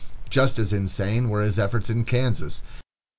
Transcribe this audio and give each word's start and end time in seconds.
Just 0.31 0.57
as 0.57 0.73
insane 0.73 1.29
were 1.29 1.43
his 1.43 1.59
efforts 1.59 1.87
in 1.91 2.05
Kansas. 2.05 2.63